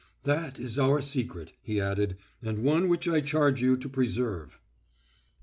"That 0.23 0.57
is 0.59 0.79
our 0.79 0.99
secret," 0.99 1.53
he 1.61 1.79
added, 1.79 2.17
"and 2.41 2.57
one 2.63 2.87
which 2.87 3.07
I 3.07 3.21
charge 3.21 3.61
you 3.61 3.77
to 3.77 3.87
preserve." 3.87 4.53
No. 4.59 5.27